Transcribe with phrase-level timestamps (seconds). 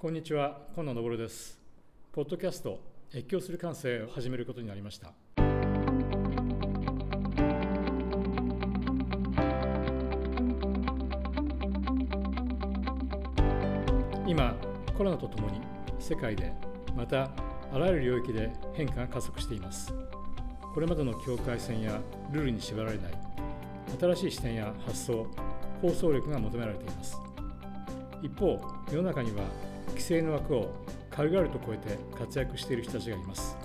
[0.00, 1.58] こんにちは、今野昇です。
[2.12, 2.78] ポッドキャスト、
[3.12, 5.12] 越境する感性を始めることになりました。
[14.24, 14.54] 今、
[14.96, 15.60] コロナとともに
[15.98, 16.52] 世界で、
[16.96, 17.32] また
[17.72, 19.92] あらゆる領域で変化が加速しています。
[20.74, 23.12] これまでの境界線やルールに縛られない
[23.98, 25.26] 新しい視点や発想、
[25.82, 27.16] 構想力が求められています。
[28.22, 28.60] 一方、
[28.92, 29.42] 世の中には
[29.98, 30.70] 規制の枠を
[31.10, 33.56] 軽々と超えて活躍している人たちがいます。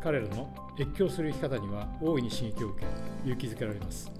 [0.00, 2.86] 彼らの越境する生き方には大いに刺激を受け
[3.24, 4.12] 勇気づけられます。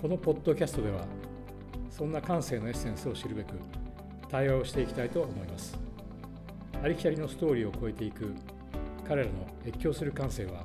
[0.00, 1.04] このポッドキャストでは
[1.90, 3.54] そんな感性のエッセンスを知るべく
[4.28, 5.76] 対話をしていきたいと思います。
[6.80, 8.32] ありきたりのストーリーを超えていく
[9.06, 9.32] 彼らの
[9.66, 10.64] 越境する感性は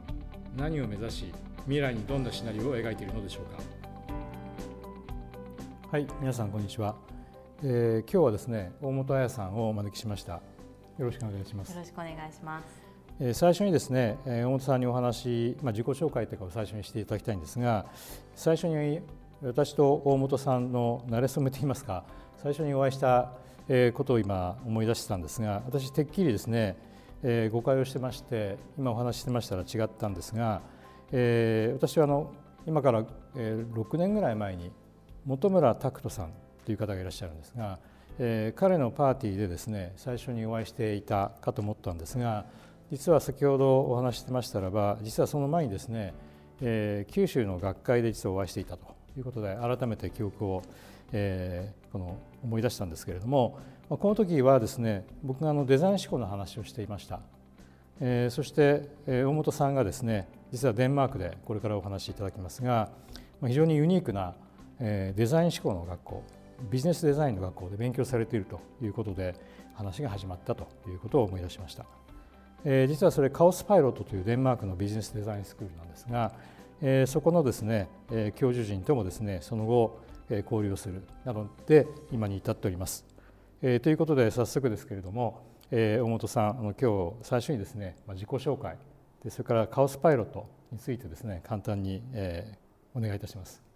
[0.56, 3.64] 何を目指し未来にどんなシナリオを描いているのでしょうか。
[5.92, 7.19] はい皆さんこんにちは。
[7.62, 10.34] えー、今日はですね大本彩さんをお招きしました。
[10.34, 10.42] よ
[11.00, 11.74] ろしくお願いします。
[11.74, 12.82] よろしくお願いします、
[13.20, 17.86] えー、最初にですね、えー、大本さんにお話まあ自己紹介というかを最初にしていただきたいんですが
[18.34, 19.02] 最初に
[19.42, 22.06] 私と大本さんの馴れ初めといいますか
[22.42, 23.34] 最初にお会いした
[23.94, 26.78] ことを今思い出してたんですが私てっきりですね、
[27.24, 30.62] えー、誤解をしてまして今お話ししてましたら違ったんですが、
[31.12, 32.34] えー、私はあの
[32.66, 33.04] 今から
[33.36, 34.72] 6年ぐらい前に
[35.28, 36.34] 本村拓人さん
[36.70, 37.80] という方がいらっしゃるんですが、
[38.20, 42.46] えー、彼のパーティーでですね最初にお会いしていたかと思ったんですが
[42.92, 46.14] 実は先ほどお話してましたらば実はその前にですね、
[46.62, 48.86] えー、九州の学会で実はお会いしていたと
[49.18, 50.62] いうことで改めて記憶を、
[51.12, 53.58] えー、この思い出したんですけれども
[53.90, 57.22] この時はですね僕があのデザイン思考の話をしていました、
[58.00, 62.92] えー、そして、え、大本さんがですね実はデンマークでこれからお話しいただきますが
[63.44, 64.36] 非常にユニークな、
[64.80, 66.24] え、デザイン思考の学校
[66.70, 69.36] ビジネスデザインの学校で勉強されているということで
[69.74, 71.86] 話が始まったということを思い出しました、
[72.66, 76.34] えー、実はそれカオスパイロットというデンマークのビジネスデザインスクールなんですが、
[76.82, 83.06] えー、そこのですね、えー、教授陣ともですねその後、えー、交流をするなどで今に至っております、
[83.62, 88.76] えー、ということで早速ですけれども、えー、大本さんあの今日最初にですね、まあ、自己紹介
[89.24, 93.69] でそれからカオスパイロットについてですね簡単に、えー、お願いいたします。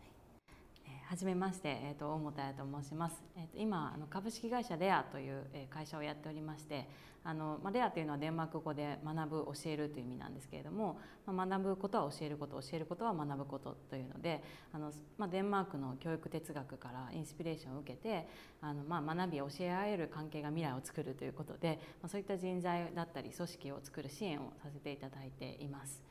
[1.13, 3.23] はじめまして、えーと、大本彩と申します。
[3.37, 6.89] えーと、今あの株式会社レアという、え会社をやっておりまして、
[7.23, 10.97] あのまあ、レアというのはデンマーク語で学ぶ教えるという意味なんですけれども、
[11.27, 14.41] まあ、学ぶことは教えること教えることは学ぶことというので
[14.73, 18.27] あの、まあ、デンマークの教育哲学からインスピレーションを受けて
[18.59, 26.01] あの、まあ、学び教え合える関係が未来を作るということで、まあ、そういった人材だったり組織を作る支援をさせていただいています。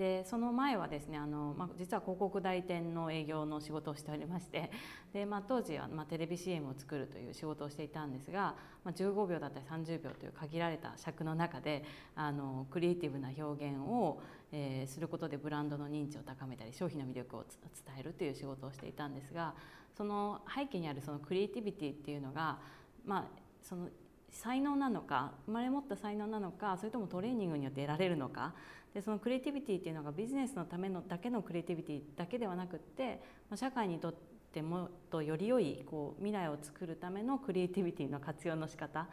[0.00, 4.70] でその前はですねあの、まあ、実は広告代理店の営業の仕事をしておりまして
[5.12, 11.84] で、まあ、当時は、まあ、テレビ CM を作るという仕事をしていたんですが、まあ、15秒だったり30秒という限られた尺の中で
[12.14, 14.22] あのクリエイティブな表現を、
[14.52, 17.60] えー、することでブランドの認知を高めたり商品の魅力を伝
[17.98, 19.54] えるという仕事をしていたんですが
[19.92, 22.58] その背景にあるそのクリエイティビティっていうのが、
[23.04, 23.24] まあ、
[23.60, 23.90] その
[24.30, 28.54] 才能なのか生まれ持った才能なのかそれともトレーニングによって得られるのか
[28.94, 33.22] でそのクリエイティビティっていうのがビジネスのためのだけのクリエイティビティだけではなくって
[33.54, 34.14] 社会にとっ
[34.52, 39.06] てもっとより良いこう未来を作るためのクリエイティビティの活用の仕方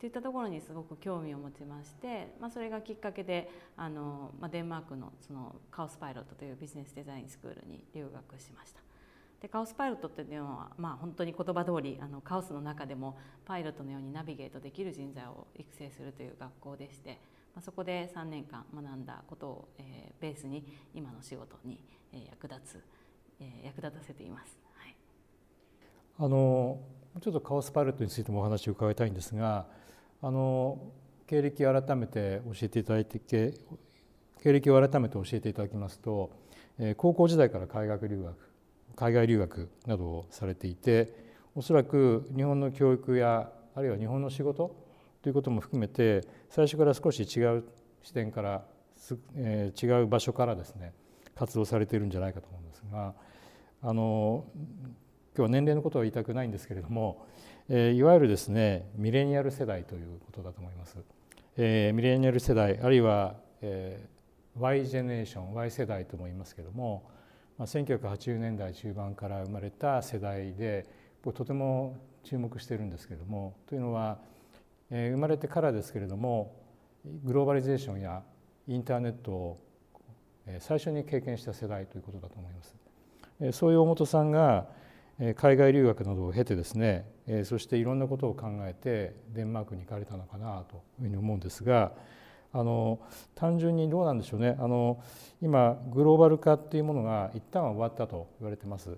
[0.00, 8.80] といったところにすごく興味を持ちまして、まあ、それがきっかけであの、まあ、デンマークのそのカオスパイロットというビジネスデザインスクールに留学しました。
[9.40, 17.20] でカオスパイロットっていうのは、まあ、本当に言葉通りありカオスの中でもパイロットのようにナビゲートできる人材を育成するという学校でして、
[17.58, 20.64] まあ、そこで3年間学んだことを、えー、ベースに
[20.94, 21.82] 今の仕事に、
[22.12, 22.84] えー、役立つ、
[23.40, 24.56] えー、役立たせています。
[24.74, 24.94] はい、
[26.20, 26.78] あの
[27.20, 29.66] ちょっとカオスパイロットについてもお話を伺いたいんですが
[30.22, 30.78] あの
[31.26, 36.30] 経歴を改めて教えていただいて経歴を改めて教えていただきますと、
[36.78, 38.36] えー、高校時代から海学留学
[38.94, 41.12] 海外留学などをされていて
[41.56, 44.87] おそらく日本の教育やあるいは日本の仕事
[45.22, 47.64] ということも含めて最初から少し違う
[48.02, 48.64] 視点から、
[49.36, 50.92] えー、違う場所からですね
[51.34, 53.14] 活動されているんじゃないかと思うんですが
[53.82, 54.44] あの
[55.36, 57.26] 今日は年齢のことは言いたくないんですけれども、
[57.68, 60.98] えー、いわゆるですねミレニアル世代ということだと思います。
[61.56, 67.10] えー、ミレニアル世代あるいは、えー、Y ジェネレーション Y 世代とも言いますけども
[67.58, 70.86] まあ、1980年代中盤から生まれた世代で
[71.22, 74.18] 僕とても注目してるんですけれどもというのは、
[74.90, 76.56] 生まれてからですけれども
[77.24, 78.22] グローバリゼーションや
[78.66, 79.60] インターネットを
[80.60, 82.76] 最初に経験した世代ということだと思います。
[83.52, 84.66] そういう大本さんが
[85.36, 87.04] 海外留学などを経てですね
[87.44, 91.92] そしていろんなことを考えてデンマークに行かれたのかなというふうに思うんですが
[92.52, 93.00] あの
[93.34, 95.02] 単純にどうなんでしょうねあの
[95.42, 98.96] 今グローバル化っていうものが一旦は終わったと言われてます。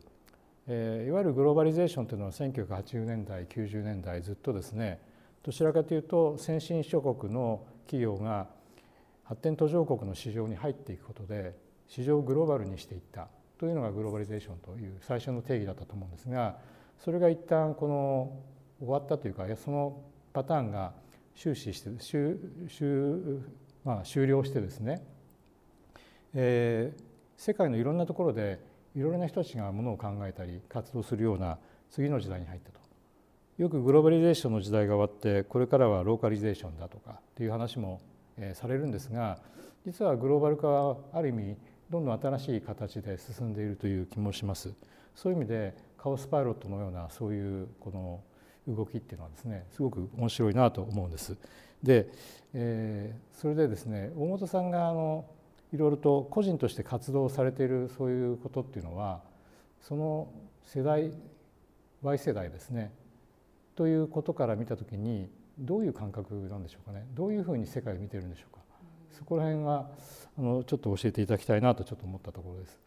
[0.68, 5.00] えいわゆるグローバリゼーションというのは1980年代90年代ずっとですね
[5.42, 8.48] どちらかというと先進諸国の企業が
[9.24, 11.56] 発展途上国の市場に入っていくことで
[11.88, 13.28] 市場をグローバルにしていった
[13.58, 16.58] というのがグローバリゼーションという最初の定義だったと思うんですが
[16.98, 18.38] それが一旦この
[18.78, 20.02] 終わったというかその
[20.32, 20.92] パターンが
[21.36, 22.36] 終始して終
[22.68, 23.42] 終、
[23.84, 25.02] まあ、終了してですね、
[26.34, 27.02] えー、
[27.36, 28.60] 世界のいろんなところで
[28.94, 31.58] いろいろな人たちがものを考えたり活動するような
[31.90, 32.79] 次の時代に入ったと。
[33.60, 38.00] よくグローバリゼーションの時代が終わってこれからはローカリゼーションだとかっていう話も、
[38.54, 39.38] されるんですが
[39.84, 41.56] 実はグローバル化はある意味
[41.90, 44.72] どんどん新しい形で進んでいるという気もします。
[45.14, 48.22] そういう意味でカオスパイロットのようなそういうこの
[48.66, 51.36] 動きっていうのはですねすごく面白いなと思うんです。
[51.82, 52.08] で、
[52.54, 55.26] えー、それでですね大本さんがあの
[55.74, 59.20] いろいろと個人として活動されているそういうことっていうのは
[59.82, 60.28] その
[60.64, 61.12] 世代
[62.00, 62.90] Y 世代ですね
[63.80, 67.06] ということから見た時にどういう感覚なんでしょうかね？
[67.14, 68.60] どういうふうに世界を見てるんでしょうか、
[69.10, 69.88] そこら辺は
[70.38, 72.78] あのちょっと教えていただきたいなとちょっと思ったところです。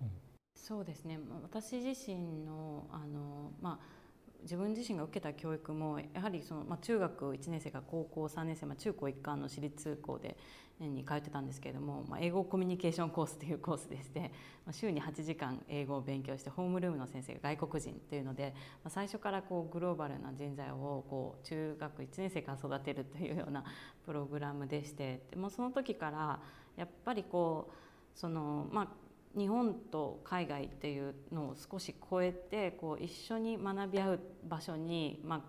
[0.00, 0.10] はい、
[0.54, 1.18] そうですね。
[1.42, 2.16] 私自身
[2.46, 3.99] のあの、まあ
[4.42, 10.36] 自分自身が受けた教育もやはりその、まあ、中学1年生から高校3年生、まあ、中高一貫の私立校で
[10.78, 14.20] に通ってたんですけれども、まあ、英語コミュニケーションコースというコースでして、
[14.64, 23.64] まあ、週に8時間英語を勉強してホームルームの先生が外国人というので、まあ、最初からこうグローバルな人材をこう中学1年生から育てるというような
[24.06, 26.40] プログラムでしてでもその時から
[26.76, 28.88] やっぱりこうそのまあ
[29.36, 35.40] 日本と海外っていうのを少し超えてこう一緒に学び合う場所に、まあ、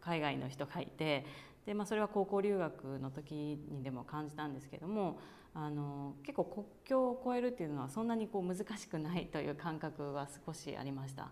[0.00, 1.24] 海外の人がいて
[1.66, 5.18] で、まあ、それは高校留学の時にでも感じたんですけども
[5.54, 11.28] あの結構国境を越えるっていうのはそんなにこう難しくないという感覚は少しありました。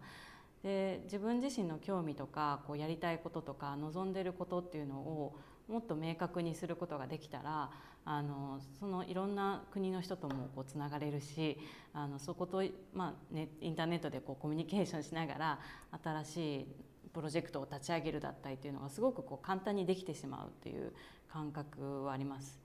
[0.63, 5.37] で自分自身の興味とかこうやりたいこととか望んでることっていうのを
[5.69, 7.71] もっと明確にすることができたら
[8.05, 11.59] あのそのいろんな国の人ともこうつながれるし
[11.93, 12.63] あのそこと、
[12.95, 15.59] まあね、インターネットでこうコミュニケーションしながら
[16.03, 16.67] 新しい
[17.13, 20.93] プロジェクトを立ち上げるだったりというのがすごくこう簡単にできてしまうという
[21.31, 22.59] 感覚はあります。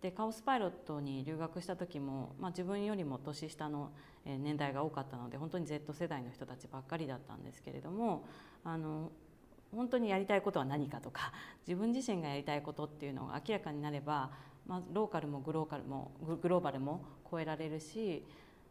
[0.00, 3.90] でカオスパイロットに留学した時も、まあ、自分よりも年下の
[4.24, 8.24] 年代が多かったので本当に Z 世代の人たちばっかりだったんですけれども
[8.62, 9.10] あの
[9.74, 11.32] 本当にやりたいことは何かとか
[11.66, 14.30] 自分自身がやりたいことっていうのが明らかになれば、
[14.66, 18.24] まあ、ローカルもグローカルもグローバルも超えられるし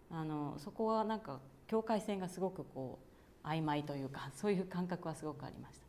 [0.09, 2.99] あのそこはなんか境界線がすごくこ
[3.44, 5.88] う曖昧というかそういう感覚はすごくありました。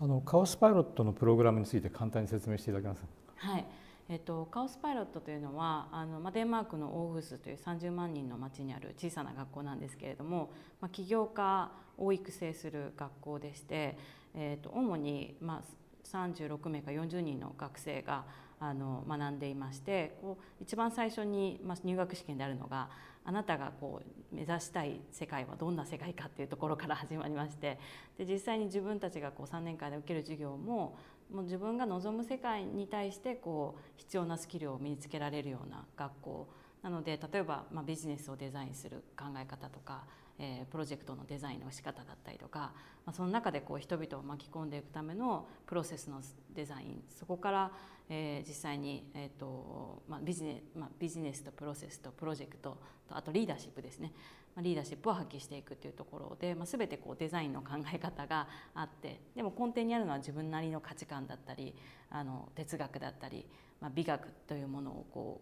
[0.00, 3.02] あのカオスパイロットのプログラムについて簡単に説明していただけます
[3.36, 3.64] はい
[4.08, 13.96] えっと、カオスパイロットというのはあの、ま、デンマークのオーフスという30万人の町にある小さな学校なんですけれども、ま、起業家を育成する学校でして、
[14.34, 18.24] えっと、主に、まあ、36名か40人の学生が
[18.60, 22.88] あの学んでいましてこう一番最初に、ま、入学試験であるのが
[23.26, 24.02] あなたがこ
[24.32, 27.78] う目指したい世界はどんな世界かっていうところから始まりまして
[28.18, 30.96] で実際に自分たちがこう3年間で受ける授業も
[31.32, 36.48] もう自分が望む世界に対してこう必要なスキルを身につけられるような学校
[36.82, 40.04] なので例えば、まあ、ビジネスをデザインする考え方とか、
[40.38, 42.72] えー、プロジェクトのデザインの仕方だったりとか、
[43.06, 46.20] まあ、その中でこう人々を巻き込んでいくためのプロセスの
[46.54, 47.72] デザインそこから、
[48.10, 52.78] えー、実際に、えーとまあ、ビジネまあ、ビジネスとプロセスとプロジェクト
[53.08, 54.12] とあとリーダーシップですね
[54.58, 61.74] リーダーシップを発揮していくというところで、まあ、全てこうデザインの考え方があってでも根底にあるのは自分なりの価値観だったり
[62.10, 63.44] あの哲学だったり、
[63.80, 65.40] まあ、美学というものをこ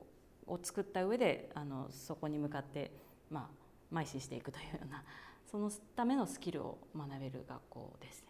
[0.48, 2.90] うを作った上であのそこに向かって、
[3.30, 3.50] ま
[3.92, 5.04] あ、邁進していくというような
[5.50, 8.28] そのためのスキルを学べる学校です、ね。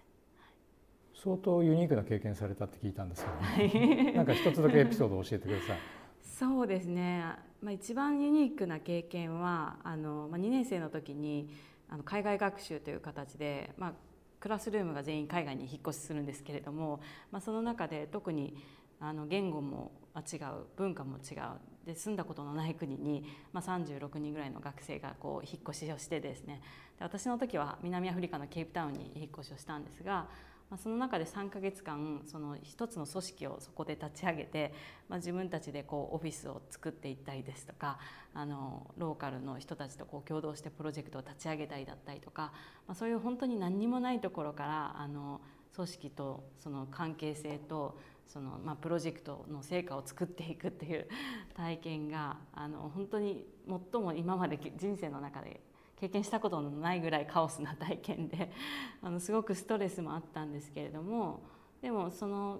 [1.14, 6.01] 相当ユニークな経験されたって聞いたんですけど、ね、なんか一つだけエピソードを教えてください。
[6.22, 7.24] そうですね、
[7.60, 11.48] まあ、一番ユニークな経験はあの、まあ、2年生の時に
[11.88, 13.92] あの海外学習という形で、まあ、
[14.40, 17.00] クラスルームが全員海外に引っ越しするんですけれども、
[17.30, 18.56] まあ、その中で特に
[18.98, 20.40] あの言語も違う
[20.76, 26.62] 文化も違うで住んだことのない国に、まあ、36人ぐらいの学生がこう引っ越しをしてですね。
[26.98, 30.28] で私の時は南アフリカのケープタウンに引っ越しをしたんですが
[30.72, 34.72] まあ、その中で3ヶ月間その一つの組織をそこで立ち上げて、
[35.06, 37.98] まあ、自分たちでこうオフィスを作っていったりですとか
[38.32, 42.52] あのローカルの人たちとこう共同してプロジェクトを立ち上げたりだったりとか、
[42.88, 45.42] まあ、そういう本当に何にもないところからあの
[45.76, 51.06] 組織とその関係性とその、まあ、プロジェクトの成果を作っていくっていう
[51.52, 53.44] 体験があの本当に
[53.92, 55.60] 最も今まで人生の中で
[56.02, 58.50] 経験したことのないぐらいカオスな体験で
[59.02, 61.42] あのすごくストレスもあったんですけれども
[61.80, 62.58] でもその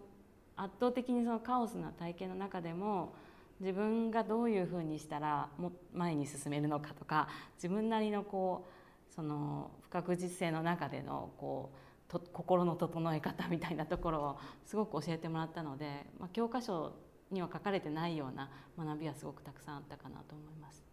[0.55, 3.15] 圧倒的にそのカオスな体験の中でも
[3.59, 8.65] 自分がどういうふうにしたらも前に進めるのかとか自分なりのこ
[9.11, 16.93] うその不確実性の中でのこうと心の整え方みたいなところをすごく教えてもらったので、まあ、教科書
[17.33, 20.92] には書かれてないような学びはすごくたくさんあったかなと思います。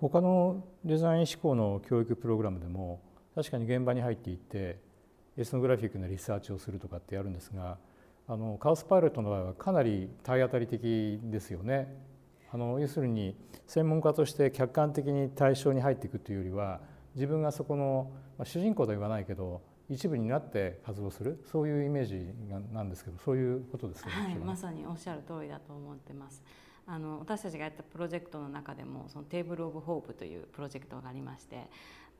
[0.00, 3.00] 他のデザイン志向の教育プログラムでも
[3.34, 4.78] 確かに現場に入っていって
[5.36, 7.78] エスノグラフィックなリサーチをするとかってやるんですが
[8.28, 11.94] あのカオスパイロットの場合はかなり体当たり的ですよね。
[12.52, 13.36] あの要するに
[13.66, 16.80] 専門家として客観的に対象に入っていくというよりは
[17.14, 22.30] 自分がそこの、まあ、主人公とは言わないけど一部になって活動するそういうイメージ
[22.72, 26.42] なんですけどそういうことですね、はい、まさにおっしゃる通りだと思ってます。
[26.88, 31.68] あの私たちがやったプロジェクトの中でもそのテーブル・オブ・ホープというプロジェクトがありまして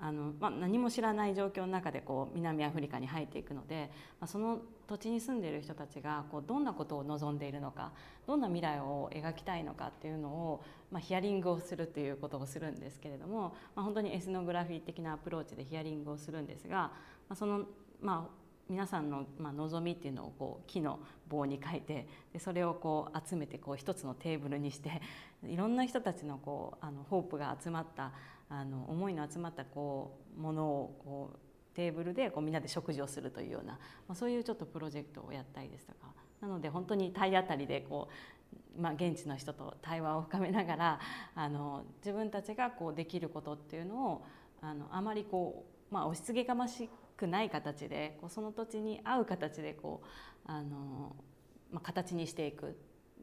[0.01, 7.93] あの、まあ、何も知らない状況の中でこう南アフリカに入っていくので、まあ、その土地に住んでいる人たちがこうどんなことを望んでいるのか
[8.27, 16.91] どんな未来を描きたいのかっていうのを、まあ、ヒアリングをするということをするんですけれども、まあ、本当にエスノグラフィー的なアプローチでヒアリングをするんですが、ま
[17.31, 17.65] あ、その
[18.01, 25.01] まあ皆さんの、望みっていうのをこう木の棒に書いてでそれをこう集めてこう一つのテーブルにして
[25.47, 28.13] いろんな人たちのこうあのホープが集まった
[28.49, 31.39] あの思いの集まったこうものをこう
[31.77, 33.75] テーブルでこうみんなで食事をするというような、
[34.09, 36.15] まあ、そういうちょっとプロジェクトをやったりですとか。
[36.41, 38.09] なので本当に体当たりでこ
[38.79, 41.01] う、まあ、現地の人と対話を深めながら
[41.35, 44.27] あの自分たちがこうできることっていうのを
[44.61, 50.07] あのあまりこう、まあ、押し付けがましくない形でこうその土地に合う形でこう
[50.45, 51.17] あの、
[51.73, 52.77] まあ、形にしていく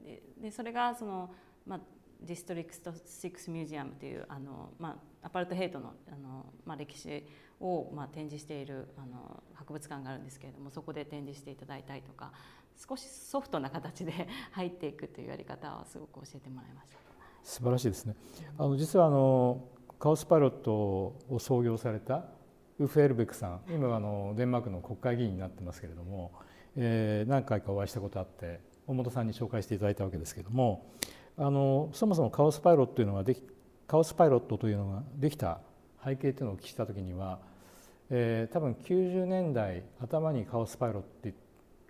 [0.04, 1.34] ででそれがその、
[1.66, 1.80] まあ、
[2.22, 7.26] District Six Museum というあの、まあ、アパルトヘイトのあの、まあ、歴史
[7.60, 12.32] を、まあ、展示しているあの博物館があるんですけれどもそこで展示していただいたりとか
[12.76, 16.98] 少しソフトな形で 入っていくというやり方はすごく教えてもらいました。
[17.44, 18.16] 素晴らしいですね。
[18.58, 19.68] あの実はあの
[20.00, 22.26] カオスパイロットを創業された
[22.80, 26.32] ウフエルベクさん今あのデンマークの国会議員になってますけれども、
[26.76, 30.92] えー、何回かお会いしたことあって大本さんに紹介していただいたわけですけれども
[31.38, 33.44] あのそもそもカオスパイロットというのができ
[33.88, 35.60] カオスパイロットというのができた
[36.04, 37.40] 背景というのをお聞きした時には、
[38.10, 41.34] えー、多分90年代頭にカオスパイロッ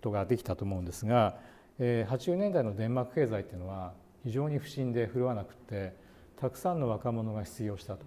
[0.02, 1.38] トができたと思うんですが、
[1.78, 5.94] えー、80年代のデンマーク経済っていうのは非常に不振で振るわなくて
[6.36, 8.04] たくさんの若者が失業したと。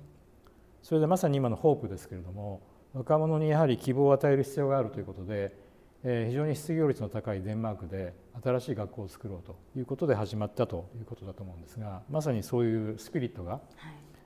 [0.84, 2.62] それでまさに今のホープですけれども
[2.94, 5.56] 若者にやはり希望を与える必要があるということで、
[6.04, 8.14] えー、非常に失業率の高いデンマークで
[8.44, 13.62] 新しい学校を作ろうということで始まったということだと思うんですがまさにそういうスピリットが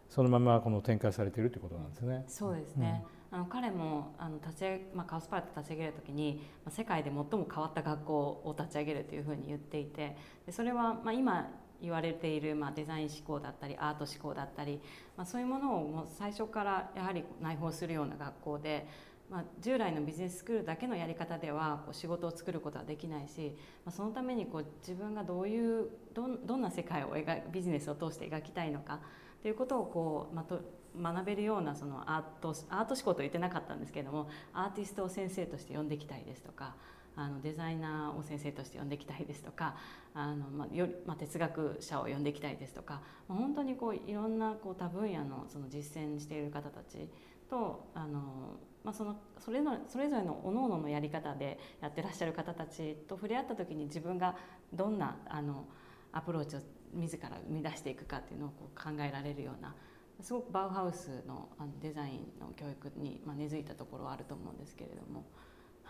[0.10, 2.26] そのままこの展開されているということなんですね。
[2.28, 11.50] そうですね、うん、あの彼もあの立ち上まあ、カウスパイロット立ち上げる時に、まあ、世界で最も変わった学校を立ち上げるというふうに言っていてでそれは、まあ、今
[11.82, 14.80] 言われている、まあ、デザイン思考だったりアート思考だったり、
[15.18, 18.88] まあ、そういうものをもう最初からやはり内包するような学校で、
[19.30, 29.00] まあ、従来のビジネススクールだけのやり方ではこう仕事を作ることはできないし、まあ、そのためにこう自分がどういうどどんな世界を描ビジネスを通して描きたいのか
[29.42, 30.62] ということをこう、まと
[31.02, 36.76] 学べるようなそのアートアート思考と言ってなかったんですけれどもアーティストを先生として呼んできたいですとか。
[37.22, 39.76] あのデザイナーを先生として呼んでいきたいですとか
[40.14, 47.10] あの、まあ、より、まあ、哲学者を呼んでいきたいですとか、まあ、本当にこういろんなこう多分野のその実践している方たち
[47.50, 54.36] とあの、まあ、そのそれぞれそれぞれの各々のやり方でやってらっしゃる方たちと触れ合った時に自分が
[54.74, 55.66] どんなあの
[56.12, 56.60] アプローチを
[56.94, 59.76] 自ら生み出していくかっていうのをこう考えられるような
[60.22, 61.50] すごくバウハウスの
[61.82, 65.26] デザインの教育に、根付いたところはあると思うんですけれども。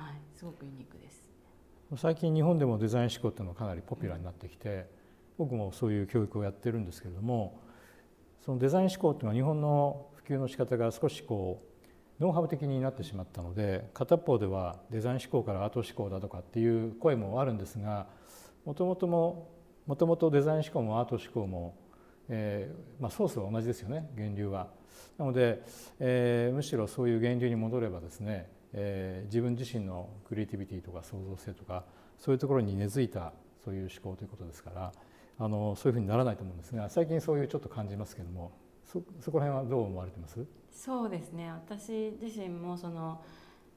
[0.01, 1.29] はい、すごくユニークです
[1.95, 4.87] 最近日本でもデザイン思考っていうのがかなりポピュラーになってきて
[5.37, 7.61] 僕もそういう教育をやってるんですけれども
[8.43, 11.61] そのデザイン思考っていうのは日本の普及の仕方が少しこ
[12.19, 18.07] うノウハウ的になってしまったので片方ではデザイン思考からアート思考だとかっていう声もあるんですが
[18.65, 19.49] もともとも
[19.85, 21.75] もともとデザイン思考もアート思考も、
[22.29, 24.67] えーまあ、ソースは同じですよね源流は。
[25.17, 25.61] なので、
[25.99, 31.85] えー、むしろそういう源流に戻ればですねえー、自分自身のクリエイティビティとか創造性とか
[32.17, 34.91] そういうところに根付いたそういう思考ということですから
[35.39, 38.51] あのそういうふうにならないと思うんですが最近そういうちょっと感じますけども
[38.85, 40.45] そそこら辺はどう思われてます？
[40.71, 41.51] そうですね。
[41.51, 43.23] 私自身もその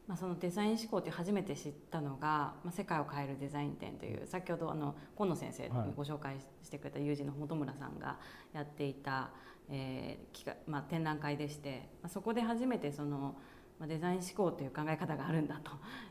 [0.07, 8.19] まあ、そのデザイン思考って初めて知ったのが「まあ、世界を変えるデザイン展」という先ほどあの今野先生にご紹介してくれた友人の本村さんが
[8.53, 9.31] やっていた、
[9.71, 13.35] えーまあ、展覧会でして、まあ、そこで初めてその、
[13.79, 15.61] まあ、デザイン思考という考え方があるんだ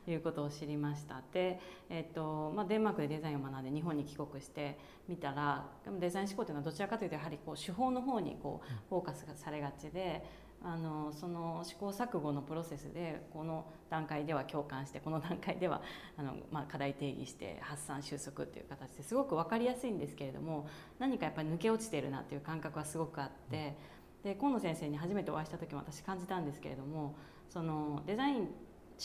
[0.06, 4.78] ということを知りましたで、えーとまあ、デンマークでデザインを学んで日本に帰国して
[5.08, 5.66] みたら
[6.00, 10.44] デザイン思考というのはどちらかというとやはりこう手法の方にこうフォーカスがされがちで。
[10.66, 15.82] あのその試行錯誤のプロセスでこの段階では共感してこの段階では
[16.16, 23.76] あの、まあ、課題定義して発散収束っていう形ですごく分かりやすいんですけれども何かやっぱり抜け落ちてるなっていう感覚はすごくあって
[24.24, 27.18] で河野先生に初めてお会いした時も私感じたんですけれども
[27.50, 28.48] そのデザイン思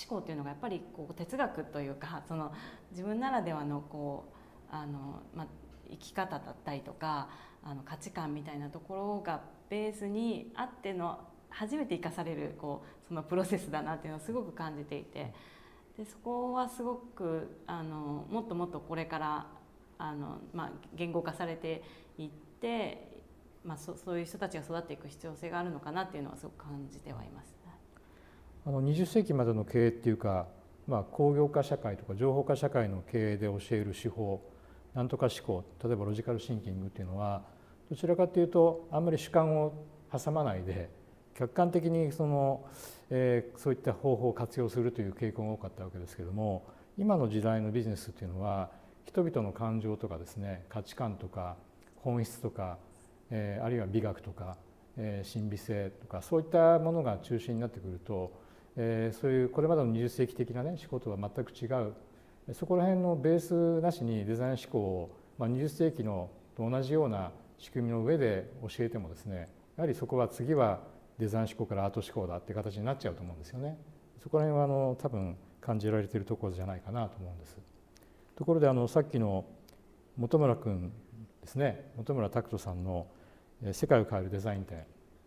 [0.08, 2.52] 考っていうのがやっぱりこう哲学というかその
[2.90, 4.32] 自分ならではのこ
[4.70, 5.46] うあの、まあ、
[5.90, 7.28] 生き方だったりとか
[7.62, 11.18] あの価値観みたいなところがベースにあっての
[11.50, 15.32] 初めて生かされるこうそのプロセスだなっていうのをすごく感じていて
[15.96, 19.46] でそこはすごくあのもっともっとこれから
[19.98, 21.82] あの、まあ、言語化されて
[22.16, 22.28] いっ
[22.60, 23.22] て、
[23.64, 27.57] まあ、そそういう人たちが育っていく必要性があるのかなっていうのはすごく感じてはいます。
[28.68, 30.46] あの20世紀までの経営っていうか、
[30.86, 34.42] まあ、工業化社会とか情報化社会の経営で教える手法
[34.92, 37.40] なんとか思考例えばロジカルシンキングっていうのは
[37.88, 39.72] どちらかというとあんまり主観を
[40.12, 40.90] 挟まないで
[41.34, 42.66] 客観的にその、
[43.08, 46.66] えー、そういった方法を活用するという傾向が多かったわけですけども
[46.98, 48.68] 今の時代のビジネスっていうのは
[49.06, 51.56] 人々の感情とかですね価値観とか
[51.96, 52.76] 本質とか、
[53.30, 54.58] えー、あるいは美学とか、
[54.98, 58.46] えー、神秘性とかそういったものが中心になってくると、
[58.78, 61.92] え、そういうこれまでの20世紀的なね思考とは全く違う
[62.54, 70.80] そこら辺のベースなしにデザイン思考を、ま、20世紀のと同じような仕組みの上で教えてもですねやはりそこは次は
[71.18, 73.76] デザイン思考からアート思考だって形になっちゃうと思うんですよね。
[74.22, 77.58] そこら辺はあの多分感じられているところじゃないかなと思うんです。
[78.36, 79.44] ところであのさっきの
[80.18, 80.92] 本村君
[81.42, 83.06] ですね本村拓人さんの
[83.72, 84.84] 「世界を変えるデザイン展」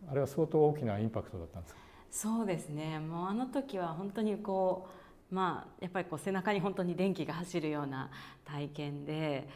[0.10, 3.00] あれは相当大きなインパクトだったんですかそうですね。
[3.00, 4.88] もうあの時は本当にこ
[5.32, 8.12] うまあやっぱりこう背中に本当に電気が走るような
[8.44, 9.48] 体験で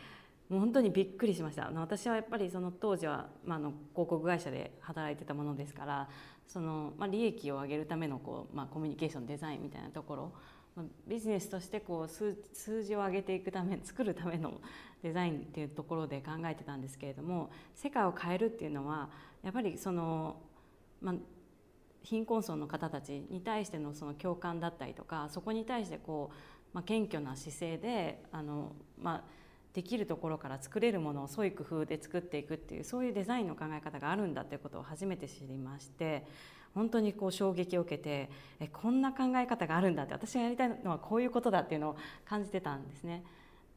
[0.50, 1.70] もう本当にびっくりしました。
[1.76, 6.10] 私はやっぱりその当時は、まあ、の広告会社で働いてたものですから
[6.48, 10.32] その、まあ、利益を上げるためのこう、まあ、コミュニケーションデザインみたいなところ、
[10.76, 14.62] ま、ビジネスとしてこう数数字を上げていくため作るための
[15.04, 19.10] デザインっていうところで考えてたんですけれども世界を変えるっていうのは
[19.44, 20.38] やっぱりその、
[21.02, 21.16] まあ、
[22.06, 26.36] 貧困層の方たちに対してのその共感だったりとかそこに対してこう、
[26.74, 29.24] まあ、謙虚な姿勢であの、まあ、
[29.74, 36.26] できるところから作れるものを創意工夫で作っていくっていうそういうデザインの考え方があるんだっていうことを初めて知りまして
[36.76, 43.24] 本当にこう衝撃を受けてえこんな考え方があるんだって私がやりたいのはこういうことだっていうのを感じてたんですね。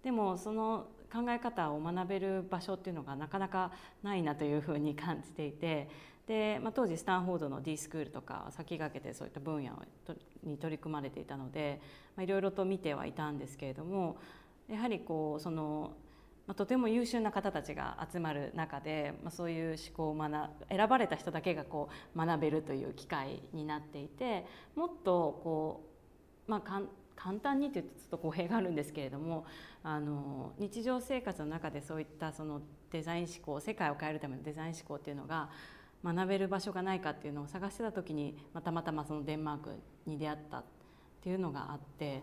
[0.02, 5.88] でもその考え方を学べる場所っていうのがなかなかないなというふうに感じていて
[6.28, 9.72] で、まあ、当時スタンフォードの D スクールとか先駆けてそういった分野
[10.44, 11.80] に取り組まれていたので、
[12.20, 14.18] いろいろと見てはいたんですけれども
[14.68, 15.92] やはりこうその、
[16.46, 24.44] まあ、とても優秀な方たちが集まる中で、まあ、そういう思考を学選ばれた人だけがこう学べるという機会になっていて
[24.76, 25.88] もっとこ
[26.46, 26.82] う、まあ、
[27.16, 29.46] 簡単にというとちょっと語弊があるんですけれども
[29.82, 32.60] あの日常生活の中でそういったその
[32.90, 35.48] デザイン思考世界を変えるためのデザイン思考っていうのが
[36.04, 39.70] 学べる場所がないかっていうのを探してた時に、ま、たまたまそのデンマーク
[40.06, 40.64] に出会ったっ
[41.22, 42.22] ていうのがあって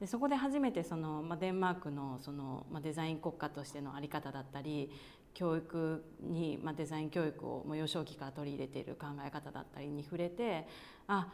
[0.00, 4.90] でそこで初めてその、まあ、デンマークのその、まあ、デザイン国家としての在り方だったり
[5.34, 10.66] 教育に、まあ、デザイン教育をもう幼少期から取り入れている考え方だったりに触れて
[11.06, 11.28] あ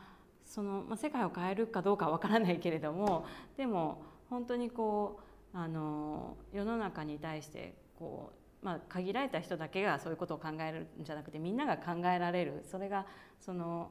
[0.45, 5.21] その、まあ、世界を変えるかどうかは分からないけれどもでも本当にこ
[5.55, 13.07] うあの世の中に対してこう、まあ、限られた人だけがそういうことを考えるんじゃなくてみんなが考えられるそれが
[13.41, 13.91] その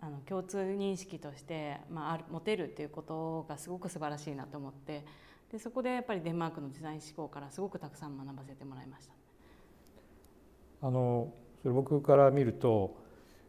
[0.00, 5.04] あの共通認識として、まあ、ある持てるっていうことがすごく素晴らしいなと思って
[5.50, 9.14] でそこでやっぱりデンマークのデザイン思考からすごくたくさん学ばせてもらいました。
[10.82, 12.96] あのそれ僕から見ると、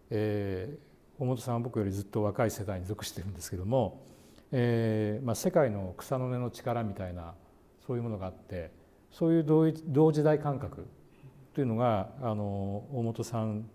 [0.09, 4.01] えー、大本さんは僕よりずっと若い世代に属してるんですけども、
[4.51, 7.33] えーまあ、世界の草の根の力みたいな
[7.85, 8.71] そういうものがあって
[9.11, 10.87] そういう同同時代感覚
[11.53, 13.69] というのがあの大本さん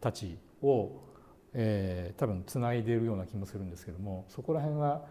[0.00, 1.08] たちを
[1.52, 5.04] えー、多分つないでいるような気もするんですけどもそこら辺は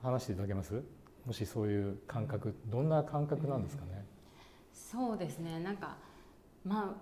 [0.00, 0.80] 話していただけます？
[1.26, 4.06] もしそういう感覚どんな感覚なんですかね、
[4.72, 5.58] そうですね。
[5.58, 5.96] なんか
[6.64, 7.00] まあ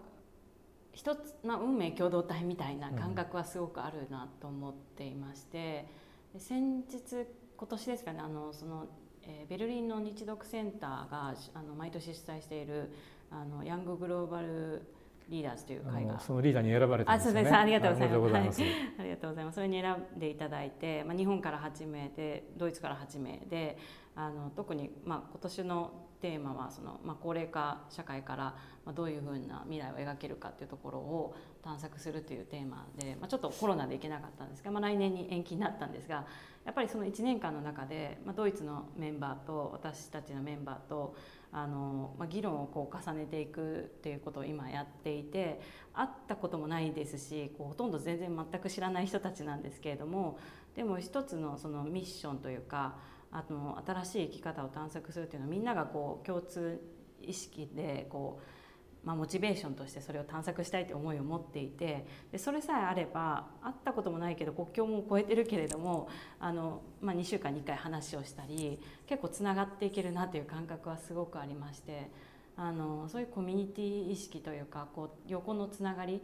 [0.94, 5.86] 一つ、まあ、運命共同体みたいな感覚はすごくあるなと思っていまして、
[6.34, 7.26] うん、先日
[7.58, 8.86] 今年ですかねあのその、
[9.24, 12.90] えー、ベルリンの日読センターがあの毎年主催している
[13.30, 14.82] あのヤンググローバル
[15.28, 17.50] リーダーズという会がそのリーダーに選ばれたんですね。
[17.50, 18.60] あ、ありがとうございます。
[18.60, 19.54] はい、ありがとうございます。
[19.54, 23.78] それに選んでいただいて、まあ日本から8名で、ドイツから8名で、
[24.14, 28.54] あの特にまあ今年のテーマはそのまあ高齢化社会から
[28.84, 36.26] まあどういうふうな未来を描けるかというところを探索するというテーマで、まあちょっとコロナで行けなかったんですが、まあ来年に延期になったんですが、
[36.64, 41.16] やっぱりその1年間の中で、まあドイツのメンバーと私たちのメンバーと
[41.52, 45.60] あの、まあ、議論をこう重ねていくっていうことを今やっていて
[45.94, 50.38] 会ったこともないですしこうほとんど全然全く知らない人たちなんですけれども
[50.74, 52.96] でも一つのそのミッションというか
[53.30, 56.80] あの新しい生き方を探索するっていうのはみんながこう共通
[57.20, 58.61] 意識でこう
[59.04, 72.10] まあ、モチベーションとしてそれを探索したいという思いを持っていてでそれさえあれば会ったこともないけど国境も越えてるけれどもあの、まあ、2週間に1回話をしたり結構つながっていけるなという感覚はすごくありまして
[72.56, 76.20] あのそういうコミュニティ意識というかこう横のつながり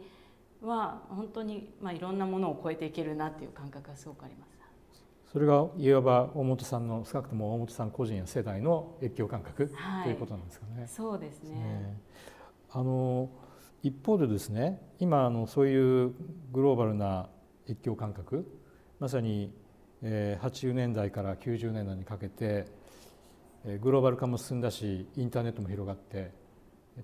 [0.61, 4.49] は本当に、まあ、いろんなものを超えていけるなという感覚がすごくあります。
[5.31, 10.87] それがいわば大本さんの少なくとも大本さん個人や世代の越境感覚、はい、ということなんですかね。
[10.87, 11.55] そうですね。
[11.55, 12.01] ね
[12.71, 13.29] あの
[13.81, 16.13] 一方でですね今あのそういう
[16.51, 17.29] グローバルな
[17.67, 18.45] 越境感覚
[18.99, 19.53] まさに、
[20.01, 22.65] え、80年代から90年代にかけて、
[23.65, 26.31] え、グローバル化も進んだしインターネットも広がって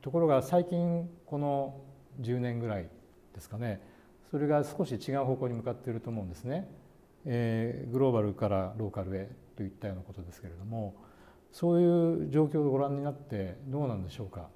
[0.01, 1.81] ところが最近この
[2.21, 2.89] 10年ぐらい
[3.33, 3.81] ですかね
[4.29, 6.67] それが少し違う方向に向かっていると思うんですね。
[7.25, 10.95] えー、グローバルからローカルへといったようなことですけれども
[11.51, 14.49] そういう状況をご覧になってどうなんでしょうか？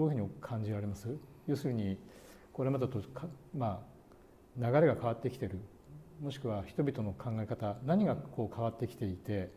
[0.00, 1.14] どういうふうに感じられます？
[1.46, 1.98] 要するに
[2.54, 3.02] これまでと
[3.54, 3.84] ま
[4.58, 5.58] あ、流れが変わってきてる。
[6.22, 9.50] もしくは人々の考え方何がこう変わってきていて、